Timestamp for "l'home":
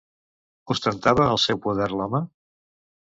1.95-2.23